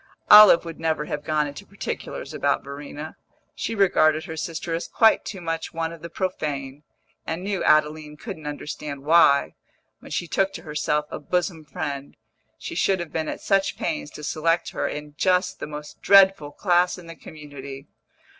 Olive 0.31 0.65
would 0.65 0.79
never 0.79 1.05
have 1.05 1.23
gone 1.23 1.45
into 1.45 1.63
particulars 1.63 2.33
about 2.33 2.63
Verena; 2.63 3.17
she 3.53 3.75
regarded 3.75 4.23
her 4.25 4.35
sister 4.35 4.73
as 4.73 4.87
quite 4.87 5.23
too 5.23 5.39
much 5.41 5.75
one 5.75 5.93
of 5.93 6.01
the 6.01 6.09
profane, 6.09 6.81
and 7.27 7.43
knew 7.43 7.63
Adeline 7.63 8.17
couldn't 8.17 8.47
understand 8.47 9.03
why, 9.03 9.53
when 9.99 10.09
she 10.09 10.27
took 10.27 10.53
to 10.53 10.63
herself 10.63 11.05
a 11.11 11.19
bosom 11.19 11.63
friend, 11.63 12.17
she 12.57 12.73
should 12.73 12.99
have 12.99 13.13
been 13.13 13.29
at 13.29 13.41
such 13.41 13.77
pains 13.77 14.09
to 14.09 14.23
select 14.23 14.71
her 14.71 14.87
in 14.87 15.13
just 15.19 15.59
the 15.59 15.67
most 15.67 16.01
dreadful 16.01 16.51
class 16.51 16.97
in 16.97 17.05
the 17.05 17.15
community. 17.15 17.85